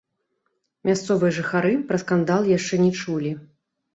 [0.89, 3.31] Мясцовыя жыхары пра скандал яшчэ не чулі.